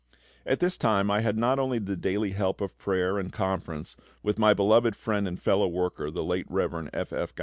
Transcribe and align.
At 0.47 0.59
this 0.59 0.79
time 0.79 1.11
I 1.11 1.21
had 1.21 1.37
not 1.37 1.59
only 1.59 1.77
the 1.77 1.95
daily 1.95 2.31
help 2.31 2.59
of 2.59 2.75
prayer 2.79 3.19
and 3.19 3.31
conference 3.31 3.95
with 4.23 4.39
my 4.39 4.51
beloved 4.51 4.95
friend 4.95 5.27
and 5.27 5.39
fellow 5.39 5.67
worker 5.67 6.09
the 6.09 6.23
late 6.23 6.47
Rev. 6.49 6.89
F. 6.91 7.13
F. 7.13 7.33